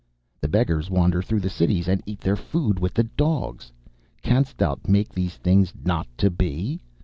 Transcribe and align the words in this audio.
The 0.39 0.47
beggars 0.47 0.89
wander 0.89 1.21
through 1.21 1.41
the 1.41 1.49
cities, 1.51 1.87
and 1.87 2.01
eat 2.07 2.21
their 2.21 2.35
food 2.35 2.79
with 2.79 2.95
the 2.95 3.03
dogs. 3.03 3.71
Canst 4.23 4.57
thou 4.57 4.79
make 4.87 5.13
these 5.13 5.35
things 5.35 5.73
not 5.85 6.07
to 6.17 6.31
be? 6.31 6.81